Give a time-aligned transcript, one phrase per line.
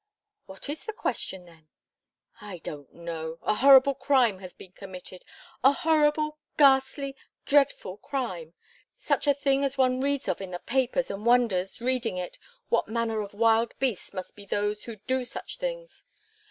[0.47, 1.67] "What is the question, then?"
[2.41, 3.37] "I don't know.
[3.43, 5.23] A horrible crime has been committed
[5.63, 8.55] a horrible, ghastly, dreadful crime
[8.97, 12.87] such a thing as one reads of in the papers and wonders, reading it, what
[12.87, 16.03] manner of wild beasts must be those who do such things.